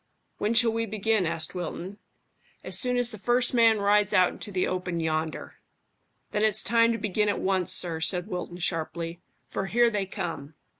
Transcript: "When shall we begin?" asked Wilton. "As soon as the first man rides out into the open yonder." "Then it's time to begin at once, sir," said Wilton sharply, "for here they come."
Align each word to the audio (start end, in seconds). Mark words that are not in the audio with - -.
"When 0.39 0.55
shall 0.55 0.73
we 0.73 0.87
begin?" 0.87 1.27
asked 1.27 1.53
Wilton. 1.53 1.99
"As 2.63 2.75
soon 2.79 2.97
as 2.97 3.11
the 3.11 3.19
first 3.19 3.53
man 3.53 3.77
rides 3.77 4.15
out 4.15 4.29
into 4.29 4.51
the 4.51 4.65
open 4.67 4.99
yonder." 4.99 5.57
"Then 6.31 6.43
it's 6.43 6.63
time 6.63 6.91
to 6.93 6.97
begin 6.97 7.29
at 7.29 7.37
once, 7.39 7.71
sir," 7.71 7.99
said 7.99 8.25
Wilton 8.25 8.57
sharply, 8.57 9.21
"for 9.47 9.67
here 9.67 9.91
they 9.91 10.07
come." 10.07 10.55